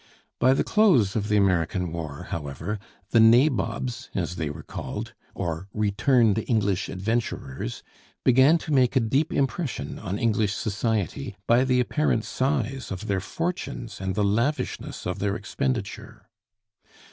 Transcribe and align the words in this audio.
By 0.39 0.55
the 0.55 0.63
close 0.63 1.15
of 1.15 1.27
the 1.29 1.37
American 1.37 1.91
War, 1.91 2.29
however, 2.31 2.79
the 3.11 3.19
"Nabobs," 3.19 4.09
as 4.15 4.35
they 4.35 4.49
were 4.49 4.63
called, 4.63 5.13
or 5.35 5.67
returned 5.75 6.43
English 6.47 6.89
adventurers, 6.89 7.83
began 8.23 8.57
to 8.65 8.73
make 8.73 8.95
a 8.95 8.99
deep 8.99 9.31
impression 9.31 9.99
on 9.99 10.17
English 10.17 10.55
society 10.55 11.35
by 11.45 11.63
the 11.65 11.79
apparent 11.79 12.25
size 12.25 12.89
of 12.91 13.05
their 13.05 13.21
fortunes 13.21 14.01
and 14.01 14.15
the 14.15 14.23
lavishness 14.25 15.05
of 15.05 15.19
their 15.19 15.35
expenditure. 15.35 16.27